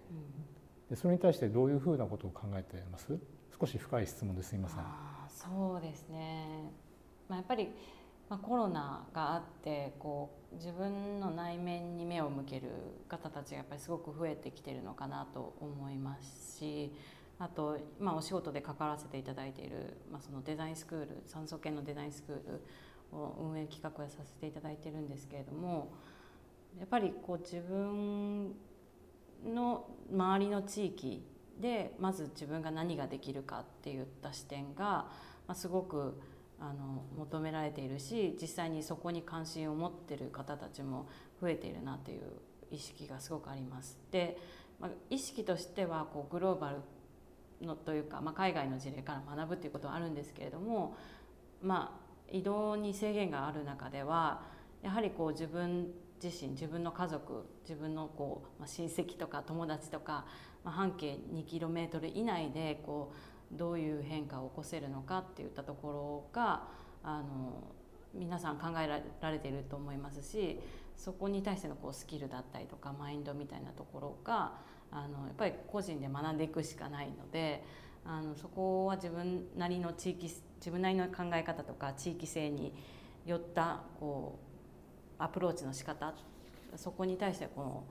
[0.89, 3.17] でそれに対してどういうふうなことを考えています？
[3.57, 4.79] 少し深い質問ですみません。
[5.29, 6.45] そうですね、
[7.29, 7.69] まあ、やっぱり、
[8.29, 12.67] まあ、コロナがあってこう自分の内面に目を向ける
[13.07, 16.93] 方たちがやっぱりすごく増えてきてるのかなと思いますし
[17.43, 22.61] あと、まあ、お仕事で関わらせていただいている、まあ、そのデザインスクール酸素系のデザインスクール
[23.11, 25.91] を運営企画をさせていただいてるんですけれども
[26.79, 28.55] やっぱりこう自分
[29.45, 31.25] の周りの地域
[31.59, 35.07] でまず自分が何ができるかっていった視点が、ま
[35.49, 36.17] あ、すごく
[36.61, 41.09] あの求められているし実際にそこに関心を持ってる方たちも
[41.41, 42.21] 増えているなという
[42.71, 43.99] 意識がすごくあります。
[44.11, 44.37] で、
[44.79, 46.77] まあ、意識としてはこうグローバル
[47.63, 50.95] のというか、まあ、海外の事例から学ぶということはあるんですけれども、
[51.61, 54.41] まあ、移動に制限がある中では
[54.81, 60.25] やはりこう自分自身自分の家族自分のこう、まあ、親戚とか友達とか、
[60.63, 63.13] まあ、半径 2km 以内でこ
[63.53, 66.63] うどういう変化を起こせるのかっていったところが
[67.03, 67.63] あの
[68.13, 68.87] 皆さん考え
[69.21, 70.59] られていると思いますし
[70.95, 74.53] そこに対してのこうスキルだったりとかマインドみたいなところが
[74.93, 77.63] あのやっぱり個人で学んでいくしかないので
[78.05, 82.73] あのそこは自分なりの地域自分なりの考え方とか地域性に
[83.25, 84.39] よったこ
[85.19, 86.13] うアプローチの仕方
[86.75, 87.83] そこに対してこの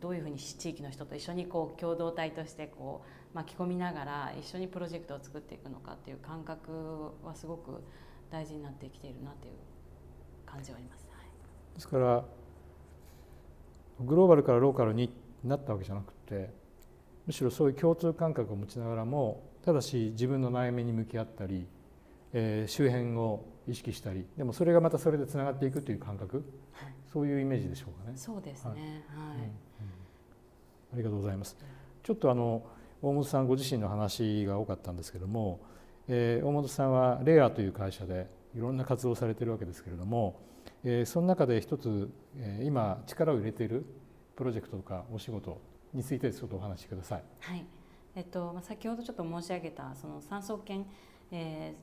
[0.00, 7.82] どういうふうに地域の人と一緒にこう共同体としてこう巻き込みながら一緒にプロジェクトを作っていくのかっていう感覚はすごく
[8.30, 9.54] 大事になってきているなという
[10.44, 11.08] 感じはあります。
[11.10, 12.24] はい、ですから
[14.00, 15.10] グローバルからローカルに
[15.42, 16.50] なったわけじゃなくて
[17.26, 21.66] むしろそういう共通感覚を持ちながらもただし自分の内面に向き合ったり、
[22.32, 28.16] えー、周辺を意識したりでもそれがまたそれでつながっていくという感覚、はい、そういうイメージでしょうかね。
[28.16, 29.50] そうですね、はい、はいうんうん、
[30.94, 31.56] ありがとうございます。
[32.02, 32.62] ちょっとあの
[33.02, 35.60] 大本さんご自身の話が多かったんですけれども、
[36.08, 40.40] えー、大本さんはレアという会社でいろんな活動をされているわけですけれども、
[40.84, 42.08] えー、その中で一つ、
[42.38, 43.84] えー、今力を入れている
[44.36, 45.60] プロジェクトとかお仕事
[45.96, 47.22] についてちょっとお話しください。
[47.40, 47.64] はい
[48.14, 50.86] えっとま、先ほどちょっと申し上げたその産総研、
[51.30, 51.74] え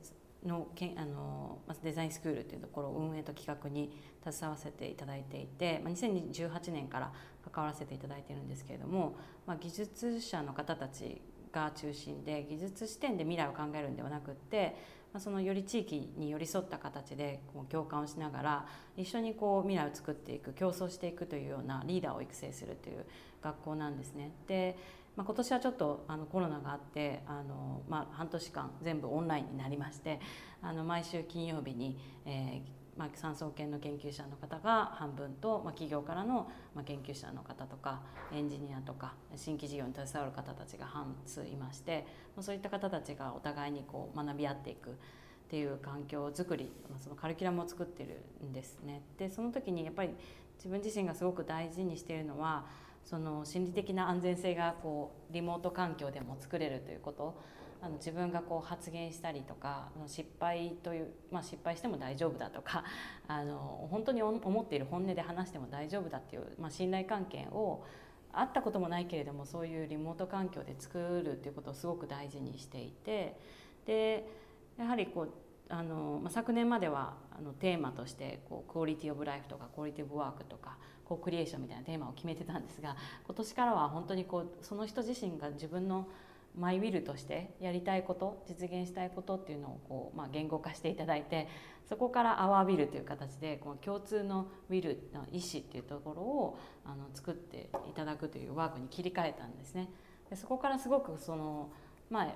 [0.44, 3.96] ー、のけあのまデザインスクールというところを運営と企画に
[4.28, 7.12] 携わせていただいていて、まあ、2018年から
[7.52, 11.22] 関わらせていただいているんですけれども、まあ、技術者の方たち
[11.52, 14.76] が中心で技術視点で未来を考えるんではなくって
[15.14, 23.06] まあ、そのより地域に寄り添った形でこう共感をしながら一緒にこう未来を作っていく競争していくというようなリーダーを育成するという
[23.40, 24.32] 学校なんですね。
[24.48, 24.76] で
[25.16, 30.18] まあ、今年はちょっとあのコロナがあってあの、まあ、半年間全部オンラインになりまして
[30.60, 31.96] あの毎週金曜日に、
[32.26, 38.00] えーまあ、産総研の研究者の方が半分と、まあ、企業からの、ま、研究者の方とか
[38.32, 44.92] エンジニアとか新規事業に携わる方たちが半数いまして、まあ、そういった方たちがお互いにこう学び合っていくっ
[45.48, 49.02] ていう環境づくり、まあ、そのカリキュラムを作ってるんですね。
[49.18, 50.10] でその時にやっぱり
[50.56, 52.64] 自分自身がすごく大事にしているのは
[53.04, 57.38] その心理的な安全性がこうリモート環境でも作れるということ
[57.84, 62.82] あの自分がこう発言したりとか失敗という、まあ、失敗しても大丈夫だとか
[63.28, 67.84] あの本当に思っている本音で話しても大丈夫だっていう、まあ、信頼関係を
[68.32, 73.38] 会ったこともないけれどもそういうリモート環境で作るっていうことをすごく大事にしていて
[73.84, 74.26] で
[74.78, 75.28] やはりこう
[75.68, 86.08] あの、ま、昨年まではあのテーマとしてこうクオリティオブライフとかクオリティオブワークとかこうクリエーションみたいなテーマを決めてたんですが今年からは本当にこうその人自身が自分の
[86.56, 91.48] マイウィルとしてやりたいこと実現したいことっていうのをこう、まあ、言語化していただいて
[91.88, 99.90] そこからアワーウィルという形でこの共通のウィルの意思っていうところをあの作っていただくというワークに切り替えたんですね。
[100.30, 101.70] でそこからすごくその、
[102.08, 102.34] まあ、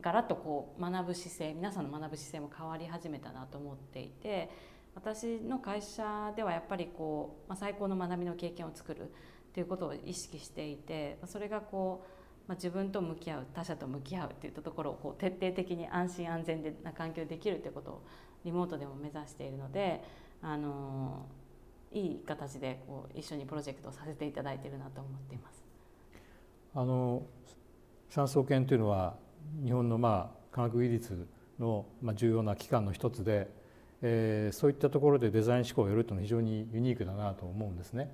[0.00, 4.50] ガラッとこう学ぶ姿勢皆さんの学ぶ姿勢も変わり始めたなと思っていて
[4.94, 9.06] 私の会社ではやっぱりこう、まあ、最高の学びの経験を作るっ
[9.52, 12.15] ていうことを意識していてそれがこう
[12.48, 18.02] まあ、自分と向き合う他者と向き合うっていったところをこう徹底的に安心安全な環境でできるということを
[18.44, 20.02] リモートでも目指しているので、
[20.42, 21.26] あの
[21.92, 25.64] いい形でこう一緒にプロジェクトをさせていただいているなと思っています。
[26.74, 27.22] あの
[28.08, 29.16] 産総研というのは
[29.64, 31.28] 日本のまあ科学技術
[31.58, 33.50] のまあ重要な機関の一つで、
[34.02, 38.10] えー、そういったところでデザイン思考をやるというのは非常にユニークだなと思うんですね。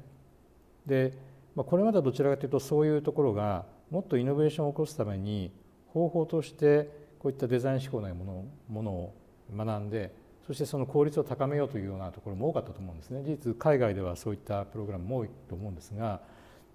[0.86, 1.12] で、
[1.54, 5.52] まあ、これまではどちらかというとそういうところがもっとイノベーションを起こすために
[5.88, 9.14] 方法としてこういったデザイン思考のものものを
[9.54, 10.14] 学んで
[10.46, 13.22] そしてその効率を高めようというようなところも多かったと思うんですね。
[13.22, 16.22] 事実海外ではそういったプログラムも多いと思うんですが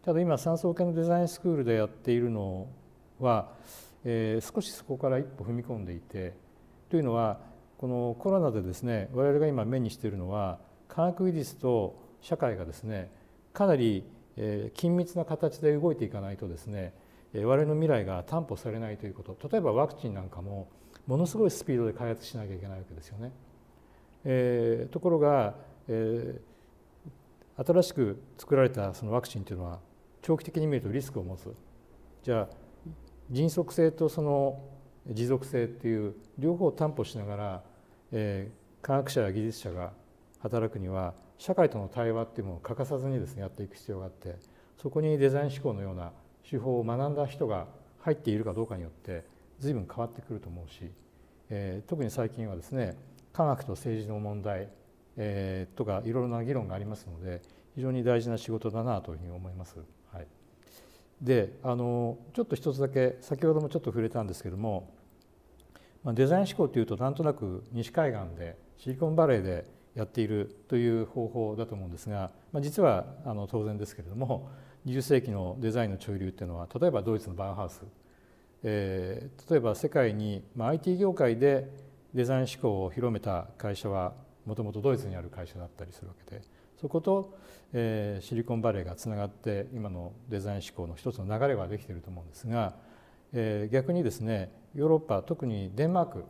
[0.04, 2.68] ただ今産総系のデザインスクールでやっているの
[3.20, 3.50] は、
[4.06, 6.36] えー、少しそこから一歩踏み込んでいて
[6.90, 7.40] というのは
[7.80, 13.10] このコロナでですね我々が今目にしているのは科学技術と社会がですね
[13.54, 14.04] かなり
[14.38, 16.94] 緊密な形で動いていかないとですね
[17.34, 20.70] 我々の未来が担保されないということ例えばワクチンなんかも
[21.06, 23.32] ものすごいスピードで開発しなきゃいけないわけですよね。
[24.26, 25.56] えー、ところが、
[25.88, 29.80] えー、新しく作られたそのワクチンというのは
[30.22, 31.56] 長期的に見るとリスクを持つ
[32.24, 32.48] じゃあ
[33.32, 34.62] 迅速性とその
[35.10, 37.64] 持続性っていう両方を担保しながら、
[38.12, 39.94] えー、科学者や技術者が
[40.40, 44.36] 働くには社会との対話っていうものを欠かさずにですねやっていく必要があって
[44.82, 46.12] そこにデザイン思考のような
[46.50, 47.68] 手法を学んだ人が
[48.00, 49.26] 入っているかどうかによって
[49.60, 50.90] 随分変わってくると思うし、
[51.50, 52.96] えー、特に最近はですね
[53.34, 54.70] 科学と政治の問題、
[55.18, 57.42] えー、とかいろいろな議論がありますので
[57.76, 59.78] 非常に大事な仕事だなというふうに思います。
[60.12, 60.28] はい、
[61.22, 64.90] であのちょっと一つだけ先ほどもちょっと触れたんですけども、
[66.04, 74.50] まあ、デザイン思考というとなんとなく西海岸でシリコンバレーでやっているという方法だと思うんですが、まあ、実はあの当然ですけれども
[74.88, 77.82] 20世紀のデザインの潮流っていうのは例えばドイツのバウハウス、
[78.64, 81.70] えー、例えば世界に、まあ、IT 業界で
[82.14, 84.14] デザイン思考を広めた会社は
[84.46, 86.42] もともとドイツにある会社だったりするわけで
[86.80, 87.38] そこと、
[87.74, 92.76] えー、シリコンバレーがつながって今のデザイン思考の一つの流れはできていると思うんですが、
[93.34, 96.26] えー、逆にですねヨーロッパ特にデンマーク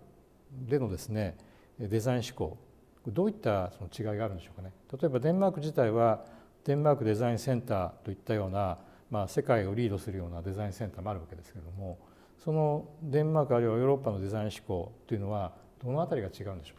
[0.68, 1.38] でのですね
[1.78, 2.58] デザイン思考
[3.06, 6.26] どういったその違いがあるんでしょうかね例えばデンマーク自体は
[6.68, 8.78] デンマークデザインセンターといったような、
[9.10, 11.98] まあ、世界をリードするようなデザインセンターもあるわけですけれども
[12.38, 16.76] そのデンマークあるいはヨーロッパのデザイン思考というのはどのあたりが違うんでしょ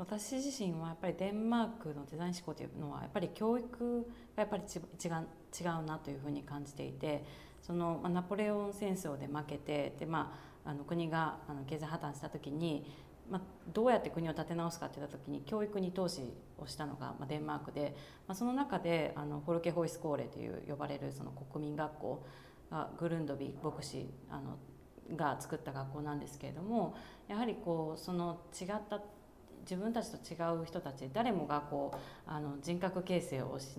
[0.00, 0.04] う？
[0.04, 4.00] か、私自身はやっぱりデンマークのデザイン思考というのはやっぱり教育
[4.34, 4.82] がやっぱり違う
[5.60, 7.24] 違うなというふうに感じていて
[7.62, 12.84] その、まあ、ナポレオン戦争で負けてで、まあ、あの国があの経済破綻した時に
[13.32, 13.40] まあ、
[13.72, 16.20] どうやって国を立て直すかっていった時に教育に投資
[16.58, 17.96] をしたのが、ま、デンマークで、
[18.28, 22.26] まあ、その中であのフォルケホイスコーレという呼ばれるその国民学校
[22.70, 24.58] がグルンドビ牧師あの
[25.16, 26.94] が作った学校なんですけれども
[27.26, 29.00] やはりこうその違った
[29.62, 31.98] 自分たちと違う人たち誰もがこう
[32.30, 33.78] あの人格形成をし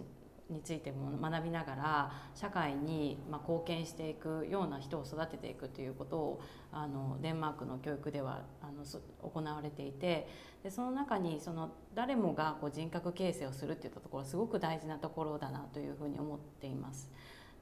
[0.49, 8.83] についても学びながら社会にま貢献していくような人を育てていくということをあのデンマークの教育ではあの
[9.21, 10.27] 行われていて
[10.63, 17.11] でその中にその誰もがこう人格形成をするっていったところすごく大事なところだなというふうに思っています。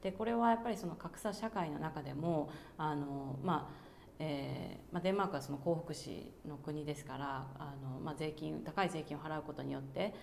[0.02, 10.14] でこれはやっぱりその格差社会の中でもあの、まあえーまあ、デンマークはその幸福祉の国ですからあの、まあ、税金高い税金を払うことによって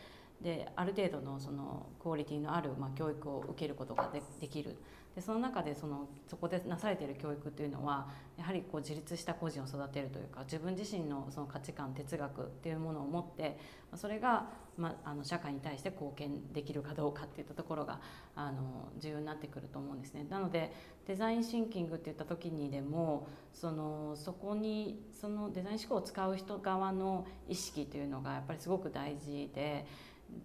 [0.42, 4.78] である程度のそのクオリティのある、まあ、教育を受けることがでできる
[5.16, 13.58] でその中でそのそこでなされている教育というのはやはりこう自立した個人を育てるというか自分自身のその価値観哲学っていうものを持って
[13.96, 14.48] それが、
[14.78, 18.00] まあ、あの社会に対して貢献できるかどうかっていったところが
[18.36, 20.26] あの重要になってくると思うんですね。
[20.30, 20.72] なので
[21.08, 29.86] デザインシンキングっていった時にでもそのそこにそのデザイン思考を使う人側の意識というのがやっぱりすごく大事で。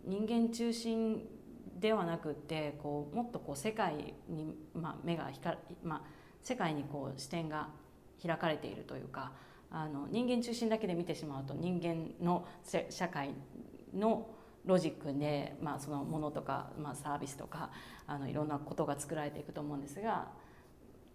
[0.05, 1.27] 人間中心
[1.79, 6.03] ではなくってこうもっとこう世界に、まあ、目が光、まあ、
[6.43, 7.69] 世界にこう視点が
[8.25, 9.33] 開かれているというか
[9.71, 12.47] あの人間中心だけで見てしまうと人間の
[12.91, 13.31] 社会
[13.93, 14.29] の
[14.65, 17.71] ロジックで、まあ、そのものとか、まあ、サービスとか
[18.07, 20.29] あのいろんなことが作られていくと思うんですが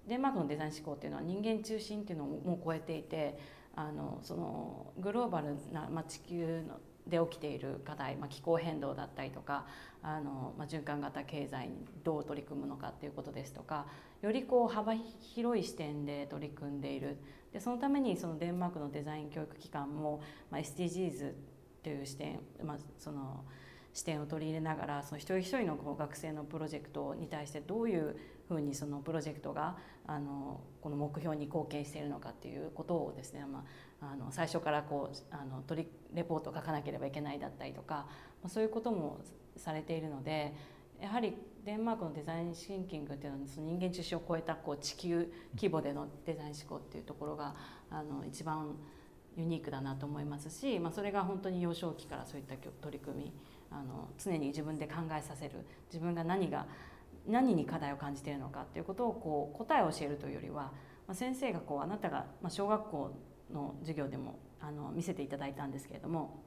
[0.08, 3.39] デンマークのデザイン思考っていうのは人間中心っていうのをもう超えていて
[3.75, 9.65] あのそのグローバルな、まあ、地球ので起きている課題、まあ、気候変動だったりとか
[10.01, 13.85] あの、まあ、循環型経済にどう取り組むのかっていうことですとか
[14.21, 17.17] よりこう幅広い視点で取り組んでいる。
[17.53, 21.33] でそのためにそのデンマークのデザイン教育機関も、まあ、SDGs
[21.81, 23.43] という視点、まあ、その
[23.93, 28.15] 視点を取り入れながらその一人一人のこう学生のプロジェクトに対してどういう
[28.47, 33.63] ふうにそのプロジェクトがあのこの目標に貢献しているのかっていうことをですね、まあ、
[34.01, 38.07] あの最初からこうあの取りレポートを書かなければいけないだったりとか、
[38.47, 39.19] そういうことも
[39.57, 40.53] されているので
[41.01, 41.35] やはり
[41.65, 47.55] デンマークのデザインシンキングっていうのはその人間中心を超えたこう地球規模でのデザイン思考っていうところが
[47.89, 48.75] あの一番
[49.38, 53.33] ユニークだなと思いますし、まあ、それが本当に幼少期からそういった取り組み
[53.71, 56.65] あの常に自分で考えさせる自分が何が
[57.27, 60.71] 何に課題を感じているのかっていうことをこう答えを教えるというよりは、
[61.07, 63.12] まあ、先生がこうあなたが、まあ、小学校
[63.53, 66.43] の授業でもあの見せていただいたんですけれども、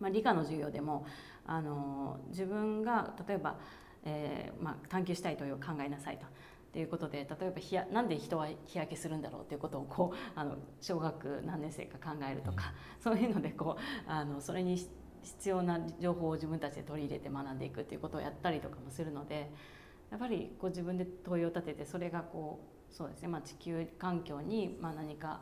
[0.00, 1.06] まあ、理科の授業でも
[1.46, 3.58] あの自分が例えば、
[4.04, 6.26] えーまあ、探求したい問いを考えなさいと。
[6.70, 14.76] ということで例えば日やなんで人は日焼けするんだろうということをこうあの小学何年生か考えるとか、そういうのでこうあのそれに
[15.22, 19.50] 必要な情報を自分たちで取り入れて学んでいくっていうことをやったりとかもするので
[20.10, 25.40] やっぱりこう自分で問いを立ててそれがこうそうですね、まあ、地球環境にまあ何か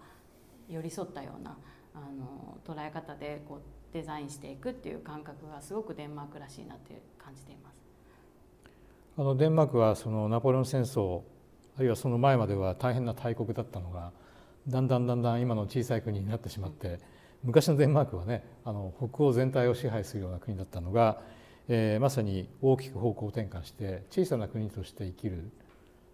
[0.68, 1.56] 寄り添ったような
[1.94, 3.60] あの捉え方でこう
[3.92, 7.76] デザインしていくっていう感覚がすごくデンマークらしいなって感じています。
[9.18, 11.22] あのデンマークはそのナポレオン戦争
[11.76, 14.12] あるいはその前までは大変な大国だったのが
[14.68, 17.00] だんだんだんだん今の小さい国になってしまって、
[17.42, 21.20] 昔のデンマークはねあの北欧全体を支配するような国だったのが
[21.68, 25.50] えー、まさに大きく方向転換して小さな国として生きる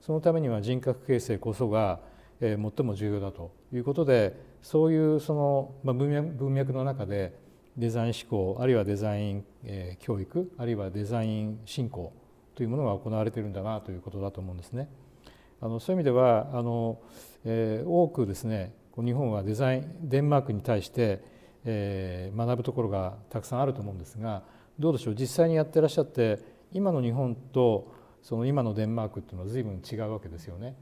[0.00, 2.00] そのためには人格形成こそが、
[2.42, 7.38] 最も重要だということでそういうその、ま、文脈の中で
[7.76, 12.12] デザイン思考あるいはデザイン、え、教育あるいはデザイン振興
[12.54, 14.90] というものが行われているんだなということだと思うんですね。
[15.60, 17.00] あのそういう意味ではあの、
[17.44, 21.22] えー、多くですね日本はデザインデンマークに対して、
[21.64, 24.42] えー、学ぶところがたくさんあると思うんですが
[24.78, 25.14] どうでしょう？
[25.14, 26.40] 実際にやってらっしゃって
[26.72, 30.76] 今の日本とその今のデンマークっていうのは随分違うわけですよね。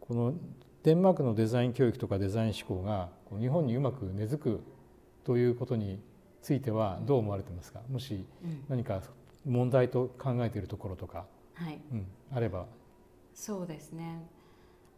[0.00, 0.34] この
[0.82, 4.60] デンマークのデザイン教育とかデザイン思考が日本にうまく根付く
[5.24, 6.00] ということに
[6.40, 7.80] ついてはどう思われてますか？
[7.90, 8.24] もし
[8.68, 9.02] 何か
[9.44, 11.80] 問題と考えているところとか、はい。
[11.92, 12.66] うん、あれば。
[13.34, 14.22] そうですね。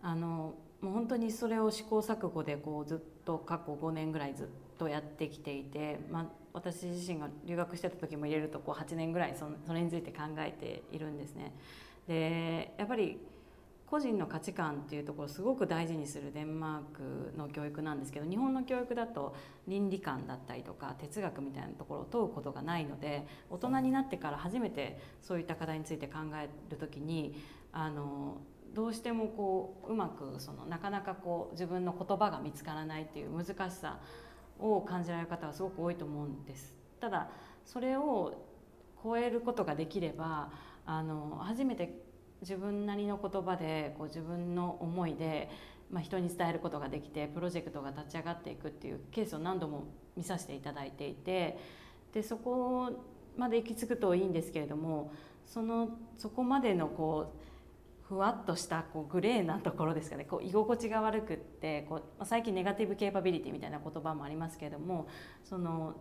[0.02, 4.46] あのもう本当にそれを試行錯誤でこうずっと過去5年ぐらいずっ
[4.78, 11.54] とやってきていて、まあ、私自身が留学してた時も入れるとこう8年ぐらいそのそれについて考えているんですね。
[12.08, 13.18] でやっぱり
[13.90, 19.34] 個人の価値観っていうところをすごく大事にするデンマークの教育なんですけど日本の教育だと
[19.66, 27.34] 倫理観だったりとか哲学みたいなところを問うことがないので大人になってから初めてそういった課題について考える時に
[27.72, 28.36] あの
[28.74, 33.98] どうしてもこううまくそのなかなかこう自分の言葉が見つからないっていう難しさ
[34.60, 36.72] を感じられる方はすごく多いと思うんです。
[37.00, 37.28] ただ
[37.64, 38.46] それを
[39.02, 40.52] 超えることができれば
[40.86, 42.09] あの初めて
[42.40, 45.50] 自分なりの言葉でこう自分の思いで、
[45.90, 49.84] まあ、人に伝えることができてプロジェクトが立ち上がっていくっていうケースを何度も
[50.16, 51.58] 見させていただいていて
[52.12, 52.90] でそこ
[53.36, 55.12] まで行き着くといいんですけれども
[55.46, 57.50] そのそこまでのこう
[58.08, 65.06] ふわっとしたこうグレーなところですかねこう居心地が悪くってこう最近ネガティブケーパビリティみたいな言葉もありますけれども
[65.44, 65.94] その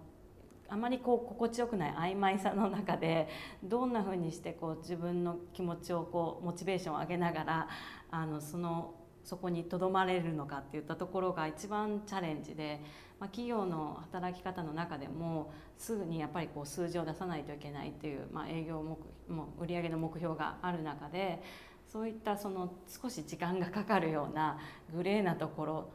[0.69, 3.27] あまりこう心地よくない曖昧さの中で
[3.63, 7.67] どんなふうにしてこう自分の気持ちをこうモチベーションを上げながら
[8.11, 8.93] あのその
[9.23, 12.81] そこにとどまれるのかっていったところが一番チャレンジで、
[13.19, 21.43] まあ、企業の働き方の中でもすぐにやっぱりこう数字を出さないといけないっていう、まあ、営業目も売上の目標がある中で
[21.85, 24.57] そういったその少し時間がかかるような
[24.95, 25.89] グレーなところ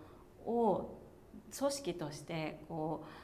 [0.45, 1.01] を
[1.57, 3.24] 組織としてこう、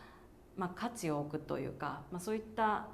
[0.60, 2.86] まあ、価値を置くというか、まあ、そういった、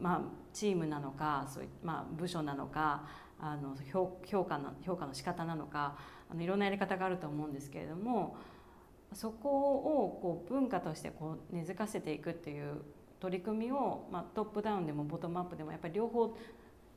[0.00, 0.20] まあ、
[0.52, 3.04] チームなのかそうい、まあ、部署なのか
[3.38, 5.96] あの評価の評価の仕方なのか
[6.28, 8.36] あのいろんなやり方があると思うんですけれども
[9.12, 12.82] そこをこう文化としてこう根付かせていくっていう
[13.20, 16.36] 取り組みを、まあ、トップダウンでもボトムアップでもやっぱり両方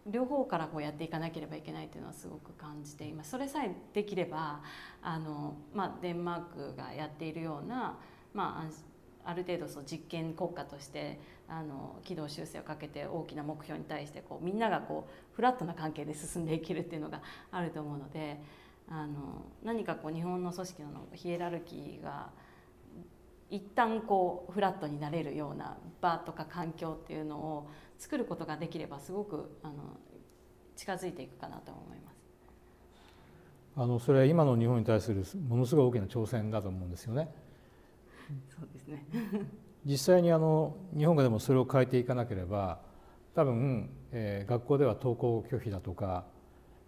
[0.08, 3.30] 両方からこうやっていかなければいけないというのはすごく感じています。
[3.30, 4.62] それさえできれば
[5.04, 8.00] あの、まあ、デンマークがやっているような、
[8.34, 8.89] まあ、
[9.26, 18.40] ある程度その実験国家としてあの軌道修正をかけて大きな目標に対してこうみんながこうフラットな関係で進んでいけるっていうのがあると思うので
[18.88, 22.30] あの何かこう日本の組織のヒエラルキーが
[23.50, 29.98] 一旦こうフラットになれるような場とか環境っていうのを作ることができればすごくあの
[30.76, 32.20] 近づいていくかなと思います。
[33.76, 37.30] あのそれは今の日本に対するものすごい大きな挑戦だと思うんですよね。
[38.48, 39.06] そうですね。
[39.86, 42.82] 実際にあの日本がでもそれを変えていかなければ
[43.34, 46.26] 多分、えー、学校では登校拒否だとか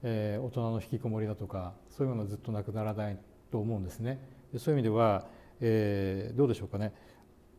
[0.04, 3.18] えー、大人の引きこもりだとかそういうのがずっとなくならない
[3.52, 4.20] と思うんですね。
[4.52, 5.28] でそういう意味では、
[5.60, 6.94] えー、どうでしょうかね。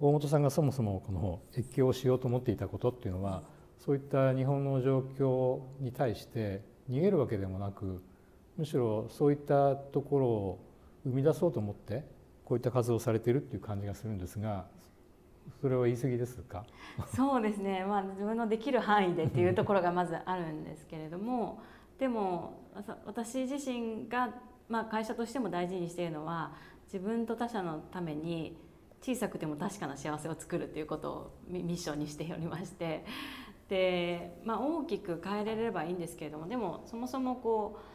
[0.00, 3.44] 大本さんがそもそもこの越境をしようと思っていたことっていうのは
[3.78, 8.02] そういった日本の状況に対して逃げるわけでもなく
[8.56, 10.58] むしろそういったところを
[11.04, 12.04] 生み出そうと思って
[12.52, 14.66] こういった活動をされているっていう感じがするんですが
[15.62, 16.66] それは言い過ぎですか？
[17.16, 21.60] そうですね、まあ、自分のできる範囲でっていうところがまずあるんですけれども
[21.98, 22.52] でも
[23.06, 24.34] 私自身が、
[24.68, 26.52] まあ、会社としても大事にしているのは
[26.84, 28.58] 自分と他者のために
[29.00, 33.06] 小さくても確かな幸せを作るということをミッションにしておりまして。
[33.70, 37.91] で、まあ、大きく変えられればいいんですけれどもでもそもそもこう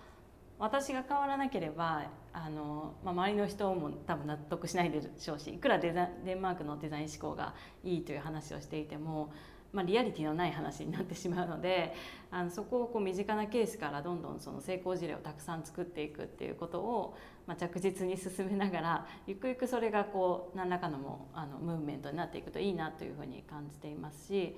[0.59, 2.03] 私が変わらなければ
[2.33, 7.53] あの、まあ、周りの人も多分納得しないでしょうしいくらデザデンマークのデザイン思考が
[7.83, 9.31] いいという話をしていても
[9.73, 11.93] まあ、リアリティのない話になってしまうので
[12.31, 24.55] あのそこをこう身近なケースからどんどんその成功事例をたくさん作っていくっていうことを、まあ、着実に進めながらゆくゆくそれがこう何らかのもあのムーブメントになっていくといいなというふうに感じていますし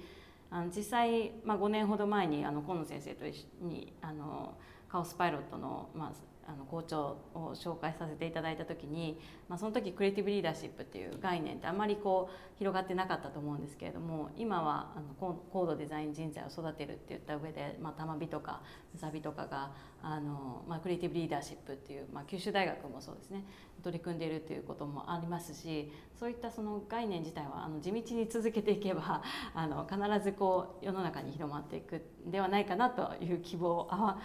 [0.51, 4.53] あの実際、まあ、5年ほど前にあの河野先生と一緒にあの
[4.89, 18.61] カオスパイロットの、まあ、あの校長を紹介させていただいた時に、まあ、その時クリエイティブリーダーシップっていう概念ってあまりこう広がってなかったと思うんですけれども今はあの高度デザイン人材を育てるって言った上で、まあ、たまびとか
[18.93, 19.71] むさびとかが
[20.01, 23.45] あの、まあ、クリエイティブリーダーシップっていう、まあ、九州大学もそうですね
[23.83, 29.21] 取り組んでいるっていうこともありますしそういったその概念自体はあの地道に続けていけば
[29.53, 34.17] あの必ずこう世の中に広まっていくんではないかなという希望あ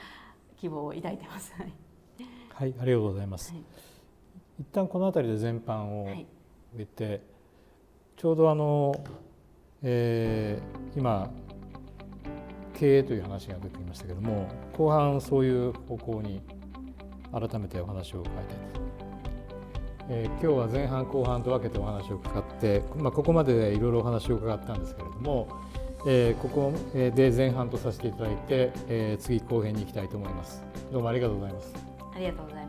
[0.64, 1.52] 希望を抱いてます。
[2.54, 3.52] はい、ありがとうございます。
[3.52, 3.62] はい、
[4.60, 6.26] 一旦この辺りで全般を終
[6.78, 7.20] えて、はい、
[8.16, 8.94] ちょうどあの、
[9.82, 11.30] えー、今
[12.72, 16.40] 経営という話が出てきましたけども後半そういう方向に
[17.30, 18.84] 改めてお話を伺いたいです。
[20.08, 25.46] えー、今日は前半後半と分けてお話を伺って、まあ、ここまででいろいろお話を伺ったんですけれども、
[26.06, 30.62] えー、ここで前半とさせていただいて、えー、次後編に行きたいと思います。
[30.92, 31.74] どうもありがとうございます。
[32.14, 32.63] ありがとうございます